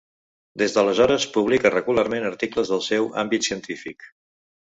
Des 0.61 0.71
d'aleshores 0.77 1.27
publica 1.35 1.71
regularment 1.75 2.25
articles 2.31 2.73
del 2.75 2.83
seu 2.87 3.07
àmbit 3.27 3.49
científic. 3.51 4.09